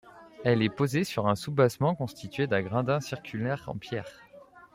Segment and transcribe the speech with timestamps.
[0.43, 4.21] Elle est posée sur un soubassement constitué d'un gradin circulaire en pierres.